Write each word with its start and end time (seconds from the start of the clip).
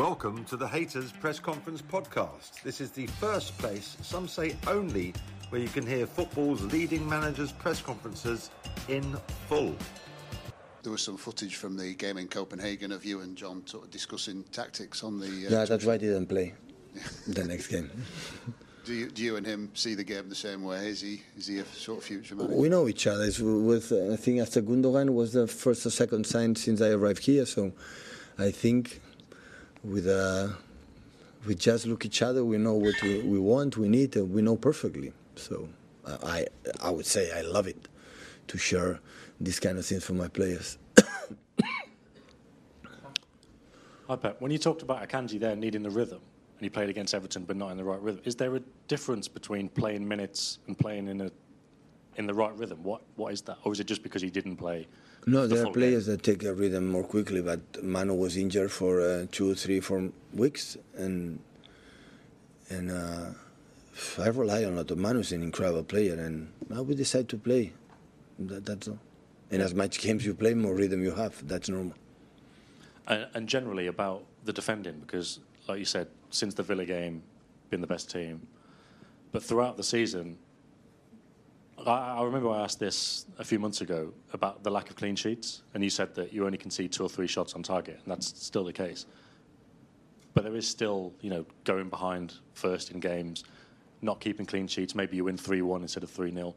Welcome 0.00 0.46
to 0.46 0.56
the 0.56 0.66
Haters 0.66 1.12
Press 1.12 1.38
Conference 1.38 1.82
podcast. 1.82 2.62
This 2.62 2.80
is 2.80 2.90
the 2.90 3.06
first 3.06 3.58
place, 3.58 3.98
some 4.00 4.26
say 4.28 4.56
only, 4.66 5.12
where 5.50 5.60
you 5.60 5.68
can 5.68 5.86
hear 5.86 6.06
football's 6.06 6.62
leading 6.72 7.06
managers' 7.06 7.52
press 7.52 7.82
conferences 7.82 8.48
in 8.88 9.14
full. 9.46 9.76
There 10.82 10.90
was 10.90 11.02
some 11.02 11.18
footage 11.18 11.56
from 11.56 11.76
the 11.76 11.92
game 11.92 12.16
in 12.16 12.28
Copenhagen 12.28 12.92
of 12.92 13.04
you 13.04 13.20
and 13.20 13.36
John 13.36 13.66
sort 13.66 13.84
of 13.84 13.90
discussing 13.90 14.42
tactics 14.44 15.04
on 15.04 15.20
the. 15.20 15.26
Uh, 15.26 15.50
Yeah, 15.50 15.64
that's 15.66 15.84
why 15.84 15.92
I 15.92 15.98
didn't 15.98 16.28
play 16.28 16.54
the 17.28 17.44
next 17.44 17.66
game. 17.66 17.90
do, 18.86 18.94
you, 18.94 19.10
do 19.10 19.22
you 19.22 19.36
and 19.36 19.44
him 19.44 19.70
see 19.74 19.94
the 19.94 20.04
game 20.04 20.30
the 20.30 20.34
same 20.34 20.62
way? 20.62 20.88
Is 20.88 21.02
he 21.02 21.20
is 21.36 21.46
he 21.46 21.58
a 21.58 21.64
sort 21.66 21.98
of 21.98 22.04
future 22.04 22.36
manager? 22.36 22.56
We 22.56 22.70
know 22.70 22.88
each 22.88 23.06
other. 23.06 23.24
It's 23.24 23.38
with 23.38 23.92
uh, 23.92 24.14
I 24.14 24.16
think 24.16 24.40
after 24.40 24.62
Gundogan 24.62 25.10
was 25.10 25.34
the 25.34 25.46
first 25.46 25.84
or 25.84 25.90
second 25.90 26.24
sign 26.26 26.56
since 26.56 26.80
I 26.80 26.88
arrived 26.88 27.26
here. 27.26 27.44
So 27.44 27.72
I 28.38 28.50
think 28.50 29.02
with 29.82 30.06
uh, 30.06 30.48
we 31.46 31.54
just 31.54 31.86
look 31.86 32.04
each 32.04 32.22
other. 32.22 32.44
We 32.44 32.58
know 32.58 32.74
what 32.74 33.00
we, 33.02 33.20
we 33.20 33.38
want, 33.38 33.76
we 33.76 33.88
need, 33.88 34.16
and 34.16 34.32
we 34.32 34.42
know 34.42 34.56
perfectly. 34.56 35.12
So 35.36 35.68
uh, 36.04 36.18
I 36.22 36.46
I 36.82 36.90
would 36.90 37.06
say 37.06 37.32
I 37.32 37.42
love 37.42 37.66
it 37.66 37.88
to 38.48 38.58
share 38.58 39.00
these 39.40 39.60
kind 39.60 39.78
of 39.78 39.86
things 39.86 40.04
for 40.04 40.12
my 40.12 40.28
players. 40.28 40.78
Hi, 44.08 44.16
Pep. 44.16 44.40
When 44.40 44.50
you 44.50 44.58
talked 44.58 44.82
about 44.82 45.08
Akanji 45.08 45.38
there 45.38 45.54
needing 45.56 45.82
the 45.82 45.90
rhythm, 45.90 46.20
and 46.58 46.64
he 46.64 46.68
played 46.68 46.90
against 46.90 47.14
Everton 47.14 47.44
but 47.44 47.56
not 47.56 47.70
in 47.70 47.76
the 47.76 47.84
right 47.84 48.00
rhythm, 48.00 48.20
is 48.24 48.34
there 48.36 48.56
a 48.56 48.60
difference 48.88 49.28
between 49.28 49.68
playing 49.68 50.06
minutes 50.06 50.58
and 50.66 50.76
playing 50.78 51.08
in 51.08 51.20
a 51.22 51.30
in 52.16 52.26
the 52.26 52.34
right 52.34 52.56
rhythm? 52.56 52.82
What 52.82 53.02
what 53.16 53.32
is 53.32 53.42
that, 53.42 53.58
or 53.64 53.72
is 53.72 53.80
it 53.80 53.86
just 53.86 54.02
because 54.02 54.22
he 54.22 54.30
didn't 54.30 54.56
play? 54.56 54.86
No, 55.26 55.46
the 55.46 55.54
there 55.54 55.66
are 55.66 55.72
players 55.72 56.06
that 56.06 56.22
take 56.22 56.42
a 56.44 56.54
rhythm 56.54 56.88
more 56.88 57.04
quickly, 57.04 57.42
but 57.42 57.60
Manu 57.82 58.14
was 58.14 58.36
injured 58.36 58.72
for 58.72 59.00
uh, 59.00 59.26
two, 59.30 59.54
three, 59.54 59.80
four 59.80 60.10
weeks, 60.34 60.76
and 60.96 61.40
and 62.70 62.90
uh, 62.90 63.30
I 64.18 64.28
rely 64.28 64.60
a 64.60 64.70
lot 64.70 64.90
on 64.90 64.98
it. 64.98 64.98
Manu's 64.98 65.32
an 65.32 65.42
incredible 65.42 65.84
player, 65.84 66.14
and 66.14 66.52
I 66.74 66.80
would 66.80 66.96
decide 66.96 67.28
to 67.30 67.36
play. 67.36 67.72
That, 68.38 68.64
that's 68.64 68.88
all. 68.88 68.98
And 69.50 69.60
as 69.60 69.74
much 69.74 70.00
games 70.00 70.24
you 70.24 70.34
play, 70.34 70.54
more 70.54 70.74
rhythm 70.74 71.02
you 71.02 71.10
have. 71.10 71.46
That's 71.46 71.68
normal. 71.68 71.94
And, 73.08 73.26
and 73.34 73.48
generally 73.48 73.88
about 73.88 74.24
the 74.44 74.52
defending, 74.52 75.00
because 75.00 75.40
like 75.68 75.80
you 75.80 75.84
said, 75.84 76.06
since 76.30 76.54
the 76.54 76.62
Villa 76.62 76.86
game, 76.86 77.22
been 77.68 77.80
the 77.80 77.86
best 77.86 78.10
team, 78.10 78.46
but 79.32 79.42
throughout 79.42 79.76
the 79.76 79.84
season. 79.84 80.38
I, 81.86 82.22
remember 82.22 82.50
I 82.50 82.62
asked 82.62 82.78
this 82.78 83.26
a 83.38 83.44
few 83.44 83.58
months 83.58 83.80
ago 83.80 84.12
about 84.32 84.62
the 84.62 84.70
lack 84.70 84.90
of 84.90 84.96
clean 84.96 85.16
sheets, 85.16 85.62
and 85.74 85.82
you 85.82 85.90
said 85.90 86.14
that 86.14 86.32
you 86.32 86.44
only 86.46 86.58
concede 86.58 86.92
two 86.92 87.04
or 87.04 87.08
three 87.08 87.26
shots 87.26 87.54
on 87.54 87.62
target, 87.62 88.00
and 88.02 88.10
that's 88.10 88.26
still 88.44 88.64
the 88.64 88.72
case. 88.72 89.06
But 90.34 90.44
there 90.44 90.54
is 90.54 90.66
still, 90.66 91.12
you 91.20 91.30
know, 91.30 91.46
going 91.64 91.88
behind 91.88 92.34
first 92.54 92.90
in 92.90 93.00
games, 93.00 93.44
not 94.02 94.20
keeping 94.20 94.46
clean 94.46 94.66
sheets. 94.66 94.94
Maybe 94.94 95.16
you 95.16 95.24
win 95.24 95.36
3 95.36 95.62
1 95.62 95.82
instead 95.82 96.02
of 96.02 96.10
3 96.10 96.32
0. 96.32 96.54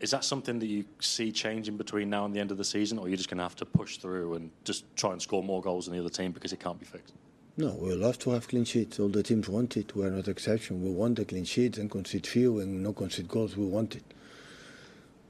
Is 0.00 0.10
that 0.12 0.24
something 0.24 0.58
that 0.58 0.66
you 0.66 0.84
see 1.00 1.30
changing 1.30 1.76
between 1.76 2.08
now 2.08 2.24
and 2.24 2.34
the 2.34 2.40
end 2.40 2.50
of 2.50 2.56
the 2.56 2.64
season, 2.64 2.98
or 2.98 3.04
are 3.04 3.08
you're 3.08 3.18
just 3.18 3.28
going 3.28 3.38
to 3.38 3.44
have 3.44 3.56
to 3.56 3.66
push 3.66 3.98
through 3.98 4.34
and 4.34 4.50
just 4.64 4.84
try 4.96 5.12
and 5.12 5.20
score 5.20 5.42
more 5.42 5.60
goals 5.60 5.86
than 5.86 5.94
the 5.94 6.00
other 6.00 6.08
team 6.08 6.32
because 6.32 6.52
it 6.52 6.60
can't 6.60 6.80
be 6.80 6.86
fixed? 6.86 7.12
No, 7.58 7.76
we 7.78 7.94
love 7.94 8.18
to 8.20 8.30
have 8.30 8.48
clean 8.48 8.64
sheets. 8.64 8.98
All 8.98 9.08
the 9.08 9.22
teams 9.22 9.46
want 9.48 9.76
it. 9.76 9.94
We're 9.94 10.08
not 10.08 10.28
exception. 10.28 10.82
We 10.82 10.90
want 10.90 11.16
the 11.16 11.26
clean 11.26 11.44
sheets 11.44 11.76
and 11.76 11.90
concede 11.90 12.26
few 12.26 12.60
and 12.60 12.82
no 12.82 12.94
concede 12.94 13.28
goals. 13.28 13.56
We 13.56 13.66
want 13.66 13.96
it. 13.96 14.04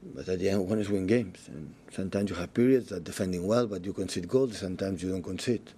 But 0.03 0.27
at 0.27 0.39
the 0.39 0.49
end, 0.49 0.67
one 0.67 0.79
is 0.79 0.89
win 0.89 1.05
games. 1.05 1.47
And 1.47 1.73
sometimes 1.91 2.29
you 2.29 2.35
have 2.35 2.53
periods 2.53 2.89
that 2.89 3.03
defending 3.03 3.45
well, 3.45 3.67
but 3.67 3.85
you 3.85 3.93
concede 3.93 4.27
goals. 4.27 4.57
Sometimes 4.57 5.03
you 5.03 5.09
don't 5.09 5.23
concede. 5.23 5.71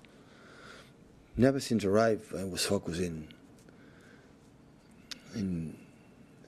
Never 1.36 1.60
since 1.60 1.84
arrived, 1.84 2.36
I 2.36 2.44
was 2.44 2.66
focusing 2.66 3.28
in 5.36 5.76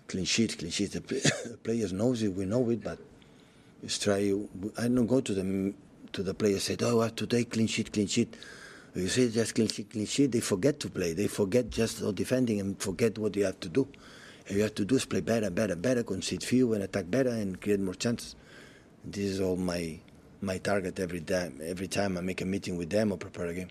clean 0.07 0.25
sheets, 0.25 0.55
clean 0.55 0.71
sheets. 0.71 0.93
The, 0.93 1.01
play, 1.01 1.21
players 1.63 1.91
knows 1.91 2.21
it, 2.21 2.33
we 2.33 2.45
know 2.45 2.69
it, 2.69 2.83
but 2.83 2.99
it's 3.83 3.99
try. 3.99 4.33
I 4.77 4.81
don't 4.83 5.07
go 5.07 5.21
to 5.21 5.33
the 5.33 5.73
to 6.13 6.23
the 6.23 6.33
players 6.33 6.63
say, 6.63 6.77
"Oh, 6.81 7.01
I 7.01 7.05
have 7.05 7.15
to 7.15 7.27
take 7.27 7.51
clean 7.51 7.67
sheet, 7.67 7.91
clean 7.91 8.07
sheet." 8.07 8.35
You 8.95 9.09
say 9.09 9.29
just 9.29 9.55
clean 9.55 9.67
sheet, 9.67 9.89
clean 9.89 10.05
sheet. 10.05 10.31
They 10.31 10.39
forget 10.39 10.79
to 10.79 10.89
play. 10.89 11.11
They 11.13 11.27
forget 11.27 11.69
just 11.69 12.15
defending 12.15 12.61
and 12.61 12.79
forget 12.79 13.17
what 13.17 13.35
you 13.35 13.43
have 13.43 13.59
to 13.59 13.69
do. 13.69 13.87
You 14.49 14.61
have 14.61 14.75
to 14.75 14.85
do 14.85 14.95
is 14.95 15.05
play 15.05 15.21
better, 15.21 15.49
better, 15.49 15.75
better, 15.75 16.03
concede 16.03 16.43
few 16.43 16.73
and 16.73 16.83
attack 16.83 17.09
better 17.09 17.29
and 17.29 17.59
create 17.59 17.79
more 17.79 17.95
chances. 17.95 18.35
This 19.03 19.25
is 19.25 19.41
all 19.41 19.55
my 19.55 19.99
my 20.41 20.57
target 20.59 20.99
every 20.99 21.21
time. 21.21 21.59
Every 21.63 21.87
time 21.87 22.17
I 22.17 22.21
make 22.21 22.41
a 22.41 22.45
meeting 22.45 22.77
with 22.77 22.89
them 22.89 23.11
or 23.11 23.17
prepare 23.17 23.47
a 23.47 23.53
game. 23.53 23.69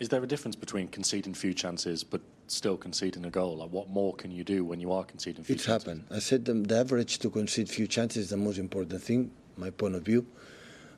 Is 0.00 0.08
there 0.08 0.22
a 0.22 0.26
difference 0.26 0.56
between 0.56 0.88
conceding 0.88 1.32
few 1.32 1.54
chances 1.54 2.04
but 2.04 2.20
still 2.48 2.76
conceding 2.76 3.24
a 3.24 3.30
goal? 3.30 3.58
Like, 3.58 3.70
what 3.70 3.88
more 3.88 4.14
can 4.14 4.30
you 4.30 4.44
do 4.44 4.64
when 4.64 4.80
you 4.80 4.92
are 4.92 5.04
conceding 5.04 5.44
few 5.44 5.54
chances? 5.54 5.66
It's 5.66 5.66
chances? 5.66 5.86
happened. 5.86 6.04
I 6.10 6.18
said 6.18 6.44
the, 6.44 6.54
the 6.54 6.80
average 6.80 7.18
to 7.20 7.30
concede 7.30 7.68
few 7.68 7.86
chances 7.86 8.24
is 8.24 8.30
the 8.30 8.36
most 8.36 8.58
important 8.58 9.00
thing, 9.02 9.30
my 9.56 9.70
point 9.70 9.94
of 9.94 10.02
view. 10.02 10.26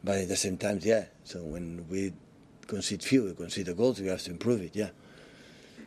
But 0.03 0.19
at 0.19 0.29
the 0.29 0.37
same 0.37 0.57
time, 0.57 0.81
yeah. 0.83 1.05
So 1.25 1.43
when 1.43 1.87
we 1.89 2.13
concede 2.67 3.03
few, 3.03 3.25
we 3.25 3.35
concede 3.35 3.67
the 3.67 3.75
goals, 3.75 4.01
we 4.01 4.09
have 4.09 4.23
to 4.23 4.31
improve 4.31 4.61
it, 4.63 4.75
yeah. 4.75 4.91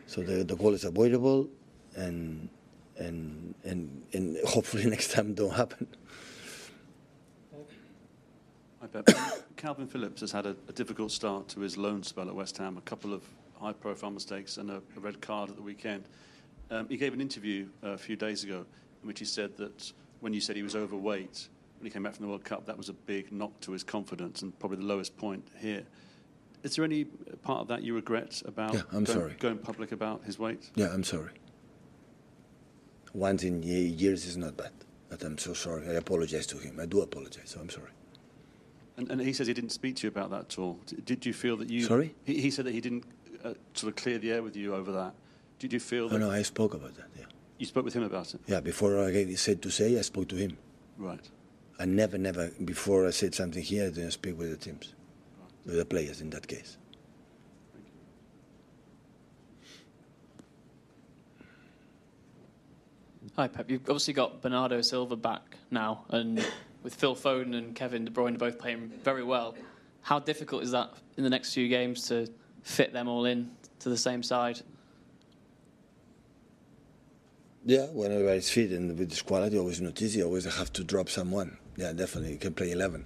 So 0.06 0.22
the, 0.22 0.44
the 0.44 0.56
goal 0.56 0.74
is 0.74 0.86
avoidable, 0.86 1.50
and 1.96 2.50
and 2.98 3.54
and 3.64 4.04
and 4.14 4.38
hopefully 4.46 4.86
next 4.90 5.12
time 5.12 5.34
don't 5.34 5.54
happen. 5.54 5.88
Kalvin 9.58 9.90
Phillips 9.90 10.22
has 10.22 10.32
had 10.32 10.46
a, 10.46 10.56
a 10.70 10.72
difficult 10.72 11.12
start 11.12 11.48
to 11.50 11.60
his 11.60 11.78
loan 11.78 12.04
spell 12.04 12.28
at 12.30 12.36
West 12.36 12.58
Ham, 12.58 12.78
a 12.78 12.82
couple 12.82 13.14
of 13.14 13.24
high 13.60 13.74
profile 13.74 14.12
mistakes 14.12 14.58
and 14.58 14.70
a, 14.70 14.82
a 14.96 15.00
red 15.00 15.20
card 15.22 15.50
at 15.50 15.56
the 15.56 15.62
weekend. 15.62 16.04
Um, 16.70 16.88
he 16.90 16.98
gave 16.98 17.14
an 17.14 17.22
interview 17.22 17.68
uh, 17.84 17.90
a 17.90 17.98
few 17.98 18.16
days 18.16 18.44
ago 18.44 18.66
in 19.02 19.08
which 19.08 19.20
he 19.20 19.26
said 19.26 19.58
that 19.58 19.92
when 20.20 20.34
you 20.34 20.40
said 20.42 20.56
he 20.56 20.64
was 20.64 20.76
overweight, 20.76 21.50
when 21.80 21.86
he 21.86 21.90
came 21.92 22.04
back 22.04 22.14
from 22.16 22.26
the 22.26 22.30
World 22.30 22.44
Cup, 22.44 22.66
that 22.66 22.78
was 22.78 22.90
a 22.90 22.94
big 22.94 23.32
knock 23.32 23.60
to 23.62 23.72
his 23.72 23.84
confidence 23.84 24.42
and 24.42 24.58
probably 24.60 24.78
the 24.78 24.86
lowest 24.86 25.16
point 25.18 25.48
here. 25.60 25.84
Is 26.64 26.76
there 26.76 26.86
any 26.86 27.06
part 27.06 27.62
of 27.62 27.68
that 27.68 27.84
you 27.84 27.94
regret 27.94 28.42
about 28.46 28.74
Yeah, 28.74 28.82
I'm 28.92 29.04
going, 29.04 29.06
sorry. 29.06 29.36
going 29.40 29.58
public 29.58 29.92
about 29.92 30.24
his 30.24 30.40
weight? 30.40 30.70
Yeah, 30.76 30.92
I'm 30.92 31.04
sorry. 31.04 31.32
Once 33.14 33.44
in 33.44 33.64
years 33.64 34.26
is 34.26 34.38
not 34.38 34.56
bad, 34.58 34.72
but 35.10 35.24
I'm 35.24 35.38
so 35.38 35.54
sorry. 35.54 35.88
I 35.90 35.94
apologize 35.94 36.46
to 36.48 36.58
him. 36.58 36.80
I 36.80 36.86
do 36.86 37.02
apologize. 37.02 37.50
So 37.50 37.60
I'm 37.60 37.70
sorry. 37.70 37.92
And, 38.98 39.12
and 39.12 39.22
he 39.22 39.34
says 39.34 39.48
he 39.48 39.54
didn't 39.54 39.72
speak 39.72 39.96
to 39.98 40.04
you 40.04 40.10
about 40.10 40.30
that 40.32 40.42
at 40.42 40.60
all. 40.60 40.80
Did 41.06 41.26
you 41.26 41.34
feel 41.34 41.58
that 41.58 41.70
you? 41.70 41.84
Sorry? 41.84 42.16
He, 42.26 42.42
he 42.42 42.52
said 42.52 42.66
that 42.66 42.74
he 42.74 42.82
didn't 42.82 43.06
uh, 43.44 43.54
sort 43.74 43.92
of 43.92 43.96
clear 43.96 44.18
the 44.18 44.32
air 44.32 44.42
with 44.44 44.56
you 44.56 44.74
over 44.74 44.92
that. 44.92 45.14
Did 45.60 45.74
you 45.74 45.80
feel 45.80 46.10
that 46.10 46.16
Oh, 46.16 46.20
no, 46.20 46.32
I 46.32 46.42
spoke 46.42 46.74
about 46.74 46.96
that. 46.96 47.08
Yeah, 47.18 47.26
you 47.58 47.66
spoke 47.66 47.86
with 47.86 47.94
him 47.94 48.04
about 48.04 48.34
it? 48.34 48.42
yeah. 48.48 48.60
Before 48.60 49.04
I 49.04 49.34
said 49.36 49.62
to 49.64 49.70
say, 49.72 49.98
I 49.98 50.02
spoke 50.02 50.28
to 50.30 50.36
him. 50.36 50.58
Right. 50.98 51.28
I 51.80 51.86
never, 51.86 52.18
never 52.18 52.50
before 52.66 53.06
I 53.08 53.12
said 53.12 53.36
something 53.36 53.62
here, 53.62 53.86
I 53.86 53.90
didn't 53.90 54.12
speak 54.12 54.38
with 54.38 54.50
the 54.50 54.58
teams, 54.58 54.96
with 55.66 55.78
the 55.78 55.86
players 55.86 56.22
in 56.22 56.32
that 56.32 56.48
case. 56.48 56.78
Hi, 63.38 63.48
Pep. 63.48 63.70
You've 63.70 63.82
obviously 63.82 64.16
got 64.16 64.42
Bernardo 64.42 64.82
Silva 64.82 65.16
back 65.16 65.58
now, 65.70 66.06
and 66.10 66.44
with 66.82 66.96
Phil 66.96 67.16
Foden 67.16 67.56
and 67.56 67.76
Kevin 67.76 68.04
De 68.04 68.10
Bruyne 68.10 68.36
both 68.36 68.58
playing 68.58 68.92
very 69.04 69.24
well. 69.24 69.54
How 70.02 70.18
difficult 70.18 70.64
is 70.64 70.72
that 70.72 70.90
in 71.18 71.24
the 71.24 71.30
next 71.30 71.54
few 71.54 71.68
games 71.68 72.08
to 72.08 72.28
fit 72.64 72.94
them 72.94 73.08
all 73.08 73.26
in 73.26 73.52
to 73.82 73.90
the 73.90 73.98
same 73.98 74.24
side? 74.24 74.62
Yeah, 77.64 77.86
whenever 77.88 78.30
it's 78.30 78.50
fit 78.50 78.72
and 78.72 78.98
with 78.98 79.12
this 79.12 79.22
quality, 79.22 79.56
always 79.60 79.82
not 79.82 80.02
easy. 80.02 80.24
Always 80.24 80.46
have 80.46 80.74
to 80.74 80.84
drop 80.84 81.08
someone. 81.08 81.58
Yeah, 81.76 81.94
definitely, 81.94 82.32
you 82.32 82.40
can 82.40 82.56
play 82.56 82.72
11. 82.72 83.06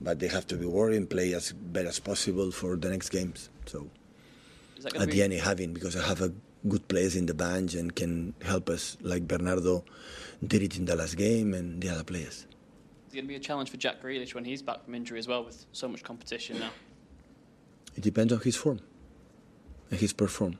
But 0.00 0.18
they 0.18 0.28
have 0.28 0.46
to 0.46 0.56
be 0.56 0.64
worried 0.64 0.96
and 0.96 1.10
play 1.10 1.34
as 1.34 1.52
better 1.52 1.88
as 1.88 1.98
possible 1.98 2.52
for 2.52 2.74
the 2.76 2.88
next 2.88 3.10
games. 3.10 3.50
So 3.66 3.90
Is 4.78 4.84
that 4.84 4.94
gonna 4.94 5.02
at 5.04 5.10
be- 5.10 5.16
the 5.16 5.22
end, 5.24 5.32
having 5.34 5.74
because 5.74 5.94
I 5.94 6.06
have 6.06 6.22
a 6.22 6.32
good 6.66 6.88
players 6.88 7.14
in 7.16 7.26
the 7.26 7.34
bench 7.34 7.74
and 7.74 7.94
can 7.94 8.34
help 8.42 8.68
us, 8.68 8.96
like 9.00 9.28
Bernardo 9.28 9.84
did 10.44 10.62
it 10.62 10.76
in 10.76 10.84
the 10.86 10.96
last 10.96 11.16
game, 11.16 11.54
and 11.54 11.80
the 11.82 11.88
other 11.88 12.04
players. 12.04 12.46
Is 13.08 13.12
it 13.12 13.14
going 13.14 13.24
to 13.24 13.28
be 13.28 13.36
a 13.36 13.40
challenge 13.40 13.70
for 13.70 13.76
Jack 13.76 14.02
Grealish 14.02 14.34
when 14.34 14.44
he's 14.44 14.60
back 14.62 14.84
from 14.84 14.94
injury 14.94 15.18
as 15.18 15.26
well, 15.28 15.44
with 15.44 15.66
so 15.72 15.88
much 15.88 16.02
competition 16.02 16.58
now? 16.58 16.70
It 17.96 18.02
depends 18.02 18.32
on 18.32 18.40
his 18.40 18.56
form 18.56 18.80
and 19.90 19.98
his 19.98 20.12
perform. 20.12 20.58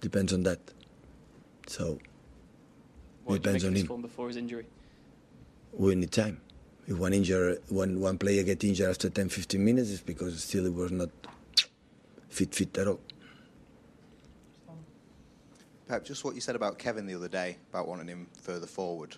Depends 0.00 0.32
on 0.32 0.42
that. 0.44 0.60
So 1.66 1.98
What 3.24 3.36
it 3.36 3.42
depends 3.42 3.64
on 3.64 3.72
his 3.72 3.82
him. 3.82 3.86
form 3.88 4.02
before 4.02 4.28
his 4.28 4.36
injury? 4.36 4.66
we 5.72 5.94
need 5.94 6.12
time. 6.12 6.40
If 6.86 6.98
one 6.98 7.12
injure, 7.14 7.58
one 7.68 8.00
one 8.00 8.18
player 8.18 8.42
get 8.42 8.62
injured 8.64 8.90
after 8.90 9.08
10, 9.08 9.28
15 9.28 9.64
minutes, 9.64 9.90
it's 9.90 10.00
because 10.02 10.42
still 10.42 10.66
it 10.66 10.74
was 10.74 10.90
not 10.90 11.10
fit, 12.28 12.54
fit 12.54 12.76
at 12.78 12.88
all. 12.88 13.00
Pep, 15.92 16.06
just 16.06 16.24
what 16.24 16.34
you 16.34 16.40
said 16.40 16.56
about 16.56 16.78
Kevin 16.78 17.04
the 17.04 17.14
other 17.14 17.28
day 17.28 17.58
about 17.68 17.86
wanting 17.86 18.08
him 18.08 18.26
further 18.40 18.66
forward. 18.66 19.14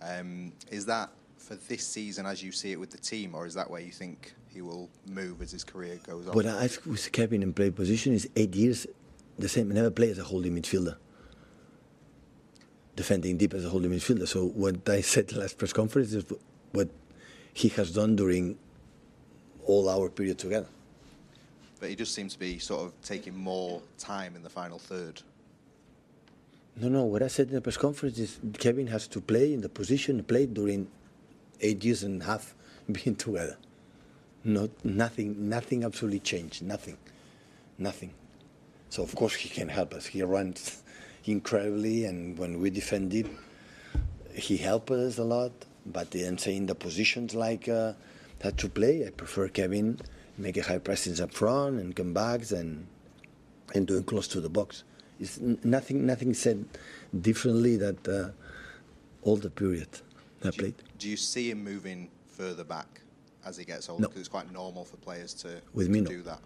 Um, 0.00 0.52
is 0.70 0.86
that 0.86 1.10
for 1.38 1.56
this 1.56 1.84
season 1.84 2.24
as 2.24 2.40
you 2.40 2.52
see 2.52 2.70
it 2.70 2.78
with 2.78 2.90
the 2.90 2.98
team, 2.98 3.34
or 3.34 3.46
is 3.46 3.54
that 3.54 3.68
where 3.68 3.80
you 3.80 3.90
think 3.90 4.32
he 4.48 4.60
will 4.60 4.88
move 5.08 5.42
as 5.42 5.50
his 5.50 5.64
career 5.64 5.98
goes 6.06 6.28
on? 6.28 6.34
But 6.34 6.46
I 6.46 6.68
think 6.68 6.86
with 6.86 7.10
Kevin 7.10 7.42
in 7.42 7.52
play 7.52 7.72
position 7.72 8.12
is 8.14 8.28
eight 8.36 8.54
years, 8.54 8.86
the 9.40 9.48
same. 9.48 9.70
Never 9.70 9.90
play 9.90 10.08
as 10.08 10.20
a 10.20 10.22
holding 10.22 10.54
midfielder, 10.54 10.94
defending 12.94 13.36
deep 13.36 13.52
as 13.52 13.64
a 13.64 13.68
holding 13.68 13.90
midfielder. 13.90 14.28
So 14.28 14.46
what 14.46 14.88
I 14.88 15.00
said 15.00 15.32
last 15.32 15.58
press 15.58 15.72
conference 15.72 16.12
is 16.12 16.24
what 16.70 16.90
he 17.54 17.70
has 17.70 17.90
done 17.90 18.14
during 18.14 18.56
all 19.64 19.88
our 19.88 20.08
period 20.10 20.38
together. 20.38 20.68
But 21.80 21.88
he 21.88 21.96
just 21.96 22.14
seems 22.14 22.34
to 22.34 22.38
be 22.38 22.60
sort 22.60 22.82
of 22.82 22.92
taking 23.02 23.36
more 23.36 23.82
time 23.98 24.36
in 24.36 24.44
the 24.44 24.50
final 24.50 24.78
third. 24.78 25.20
No, 26.76 26.88
no. 26.88 27.04
What 27.04 27.22
I 27.22 27.28
said 27.28 27.48
in 27.48 27.54
the 27.54 27.60
press 27.60 27.76
conference 27.76 28.18
is 28.18 28.40
Kevin 28.58 28.88
has 28.88 29.06
to 29.08 29.20
play 29.20 29.52
in 29.52 29.60
the 29.60 29.68
position 29.68 30.16
he 30.16 30.22
played 30.22 30.54
during 30.54 30.88
eight 31.60 31.84
years 31.84 32.02
and 32.02 32.22
a 32.22 32.24
half 32.24 32.54
being 32.92 33.16
together. 33.16 33.56
Not 34.42 34.70
nothing, 34.84 35.48
nothing 35.48 35.84
absolutely 35.84 36.20
changed. 36.20 36.62
Nothing, 36.62 36.98
nothing. 37.78 38.12
So 38.90 39.02
of 39.02 39.14
course 39.14 39.34
he 39.34 39.48
can 39.48 39.68
help 39.68 39.94
us. 39.94 40.06
He 40.06 40.22
runs 40.22 40.82
incredibly, 41.24 42.04
and 42.04 42.36
when 42.36 42.60
we 42.60 42.70
defend 42.70 43.10
deep, 43.10 43.28
he 44.34 44.56
helps 44.56 44.90
us 44.90 45.18
a 45.18 45.24
lot. 45.24 45.52
But 45.86 46.10
then 46.10 46.38
saying 46.38 46.66
the 46.66 46.74
positions 46.74 47.34
like 47.34 47.68
uh, 47.68 47.92
had 48.42 48.58
to 48.58 48.68
play, 48.68 49.06
I 49.06 49.10
prefer 49.10 49.48
Kevin 49.48 50.00
make 50.36 50.56
a 50.56 50.62
high 50.62 50.78
presence 50.78 51.20
up 51.20 51.32
front 51.32 51.78
and 51.78 51.94
come 51.94 52.12
backs 52.12 52.50
and 52.52 52.86
and 53.74 53.86
doing 53.86 54.04
close 54.04 54.28
to 54.28 54.40
the 54.40 54.48
box. 54.48 54.84
It's 55.20 55.38
nothing, 55.40 56.06
nothing 56.06 56.34
said 56.34 56.64
differently 57.20 57.76
that 57.76 58.08
uh, 58.08 58.30
all 59.22 59.36
the 59.36 59.50
period 59.50 59.88
I 60.44 60.50
played. 60.50 60.74
Do 60.98 61.08
you 61.08 61.16
see 61.16 61.50
him 61.50 61.62
moving 61.64 62.10
further 62.28 62.64
back 62.64 63.00
as 63.46 63.56
he 63.56 63.64
gets 63.64 63.88
older? 63.88 64.02
No. 64.02 64.08
Because 64.08 64.20
it's 64.20 64.28
quite 64.28 64.50
normal 64.52 64.84
for 64.84 64.96
players 64.96 65.32
to, 65.34 65.60
With 65.72 65.86
to 65.86 65.92
me, 65.92 66.00
no. 66.00 66.10
do 66.10 66.22
that. 66.22 66.40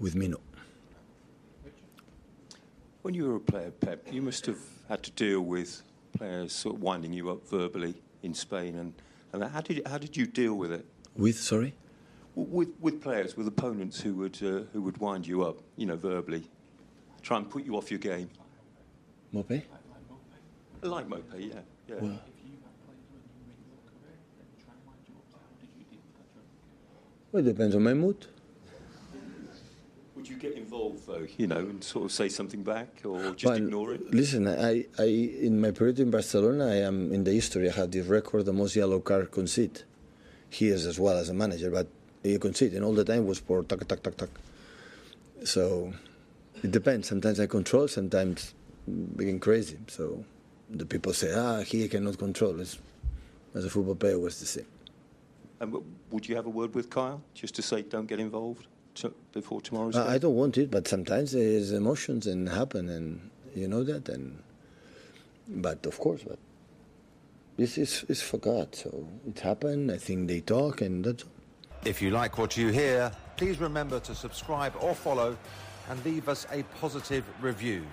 With 0.00 0.14
me, 0.14 0.28
no. 0.28 0.38
When 3.02 3.14
you 3.14 3.28
were 3.28 3.36
a 3.36 3.40
player, 3.40 3.70
Pep, 3.70 4.06
you 4.10 4.22
must 4.22 4.46
have 4.46 4.58
had 4.88 5.02
to 5.02 5.10
deal 5.10 5.42
with 5.42 5.82
players 6.16 6.52
sort 6.52 6.76
of 6.76 6.82
winding 6.82 7.12
you 7.12 7.30
up 7.30 7.46
verbally 7.48 7.94
in 8.22 8.32
Spain, 8.32 8.76
and, 8.76 8.94
and 9.32 9.44
how 9.44 9.60
did 9.60 9.86
how 9.86 9.98
did 9.98 10.16
you 10.16 10.26
deal 10.26 10.54
with 10.54 10.72
it? 10.72 10.86
With 11.14 11.36
sorry, 11.38 11.74
W- 11.74 11.83
With 12.36 12.70
with 12.80 13.00
players, 13.00 13.36
with 13.36 13.46
opponents 13.46 14.00
who 14.00 14.14
would 14.14 14.36
uh, 14.42 14.62
who 14.72 14.82
would 14.82 14.98
wind 14.98 15.26
you 15.26 15.42
up, 15.44 15.58
you 15.76 15.86
know, 15.86 15.96
verbally, 15.96 16.42
try 17.22 17.36
and 17.38 17.48
put 17.48 17.64
you 17.64 17.76
off 17.76 17.90
your 17.90 18.00
game. 18.00 18.28
Mope. 19.32 19.62
Like 20.82 21.08
Mope, 21.08 21.32
yeah, 21.38 21.54
yeah. 21.88 21.94
Well, 22.00 22.20
well, 27.32 27.42
it 27.42 27.46
depends 27.46 27.74
on 27.74 27.82
my 27.82 27.94
mood. 27.94 28.26
Would 30.16 30.28
you 30.28 30.36
get 30.36 30.54
involved 30.54 31.06
though, 31.06 31.26
you 31.36 31.46
know, 31.46 31.58
and 31.58 31.82
sort 31.84 32.04
of 32.06 32.12
say 32.12 32.28
something 32.28 32.62
back, 32.62 33.02
or 33.04 33.30
just 33.30 33.44
Well, 33.44 33.56
ignore 33.56 33.94
it? 33.94 34.12
Listen, 34.12 34.48
I, 34.48 34.86
I, 34.98 35.04
in 35.04 35.60
my 35.60 35.70
period 35.70 36.00
in 36.00 36.10
Barcelona, 36.10 36.66
I 36.66 36.76
am 36.76 37.12
in 37.12 37.24
the 37.24 37.32
history. 37.32 37.68
I 37.68 37.72
had 37.72 37.92
the 37.92 38.00
record 38.02 38.44
the 38.44 38.52
most 38.52 38.74
yellow 38.74 39.00
card 39.00 39.30
concede. 39.30 39.82
He 40.50 40.68
is 40.68 40.86
as 40.86 40.98
well 40.98 41.16
as 41.16 41.28
a 41.28 41.34
manager, 41.34 41.70
but 41.70 41.88
he 42.24 42.38
concede, 42.38 42.72
and 42.72 42.84
all 42.84 42.94
the 42.94 43.04
time 43.04 43.26
was 43.26 43.38
for 43.38 43.62
tak 43.62 43.86
tak 43.86 44.02
tak 44.02 44.16
tak. 44.16 44.30
So 45.44 45.92
it 46.62 46.70
depends. 46.72 47.06
Sometimes 47.06 47.38
I 47.38 47.46
control, 47.46 47.86
sometimes 47.86 48.54
being 49.14 49.38
crazy. 49.38 49.76
So 49.88 50.24
the 50.70 50.86
people 50.86 51.12
say, 51.12 51.32
ah, 51.34 51.60
he 51.60 51.86
cannot 51.86 52.18
control. 52.18 52.58
It's, 52.60 52.78
as 53.54 53.66
a 53.66 53.70
football 53.70 53.94
player, 53.94 54.14
it 54.14 54.20
was 54.20 54.40
the 54.40 54.46
same. 54.46 54.66
And 55.60 55.76
would 56.10 56.26
you 56.26 56.34
have 56.34 56.46
a 56.46 56.50
word 56.50 56.74
with 56.74 56.88
Kyle 56.88 57.20
just 57.34 57.54
to 57.56 57.62
say 57.62 57.82
don't 57.82 58.06
get 58.06 58.18
involved 58.18 58.66
to, 58.96 59.12
before 59.32 59.60
tomorrow's? 59.60 59.94
I 59.96 60.16
don't 60.16 60.34
want 60.34 60.56
it, 60.56 60.70
but 60.70 60.88
sometimes 60.88 61.32
there's 61.32 61.72
emotions 61.72 62.26
and 62.26 62.48
happen, 62.48 62.88
and 62.88 63.30
you 63.54 63.68
know 63.68 63.84
that. 63.84 64.08
And 64.08 64.42
but 65.46 65.84
of 65.84 65.98
course, 66.00 66.22
but 66.26 66.38
this 67.58 67.76
is 67.76 68.04
is 68.08 68.22
for 68.22 68.38
God, 68.38 68.74
so 68.74 69.06
it 69.28 69.40
happened. 69.40 69.92
I 69.92 69.98
think 69.98 70.28
they 70.28 70.40
talk, 70.40 70.80
and 70.80 71.04
that's. 71.04 71.24
If 71.84 72.00
you 72.00 72.10
like 72.10 72.38
what 72.38 72.56
you 72.56 72.68
hear, 72.68 73.12
please 73.36 73.60
remember 73.60 74.00
to 74.00 74.14
subscribe 74.14 74.72
or 74.80 74.94
follow 74.94 75.36
and 75.90 76.02
leave 76.02 76.30
us 76.30 76.46
a 76.50 76.62
positive 76.80 77.24
review. 77.42 77.84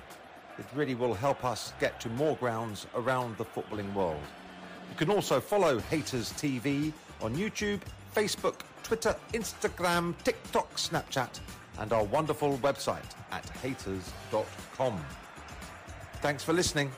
It 0.58 0.66
really 0.74 0.96
will 0.96 1.14
help 1.14 1.44
us 1.44 1.74
get 1.78 2.00
to 2.02 2.10
more 2.10 2.38
grounds 2.38 2.88
around 2.96 3.36
the 3.38 3.44
footballing 3.44 3.94
world. 3.94 4.22
You 4.90 4.96
can 4.96 5.10
also 5.10 5.42
follow 5.42 5.80
Haters 5.80 6.32
TV 6.34 6.94
on 7.22 7.36
YouTube, 7.36 7.82
Facebook, 8.16 8.62
Twitter, 8.82 9.14
Instagram, 9.34 10.16
TikTok, 10.24 10.74
Snapchat, 10.76 11.42
and 11.80 11.92
our 11.92 12.06
wonderful 12.06 12.58
website 12.60 13.12
at 13.32 13.48
haters.com. 13.62 15.06
Thanks 16.22 16.46
for 16.46 16.54
listening. 16.54 16.92